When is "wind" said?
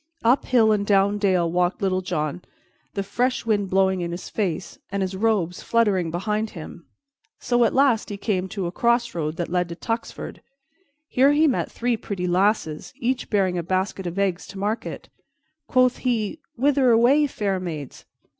3.45-3.69